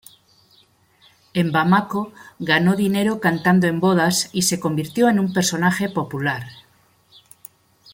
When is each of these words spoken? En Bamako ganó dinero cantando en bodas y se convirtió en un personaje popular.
En 1.35 1.51
Bamako 1.51 2.11
ganó 2.39 2.75
dinero 2.75 3.19
cantando 3.19 3.67
en 3.67 3.79
bodas 3.79 4.31
y 4.33 4.41
se 4.41 4.59
convirtió 4.59 5.09
en 5.09 5.19
un 5.19 5.31
personaje 5.31 5.89
popular. 5.89 6.47